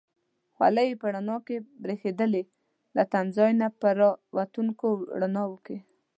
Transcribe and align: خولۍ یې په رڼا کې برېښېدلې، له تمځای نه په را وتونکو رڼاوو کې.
خولۍ 0.55 0.87
یې 0.91 0.99
په 1.01 1.07
رڼا 1.15 1.37
کې 1.47 1.57
برېښېدلې، 1.83 2.43
له 2.95 3.03
تمځای 3.11 3.51
نه 3.61 3.67
په 3.79 3.89
را 3.99 4.09
وتونکو 4.37 4.87
رڼاوو 5.21 5.57
کې. 5.65 5.77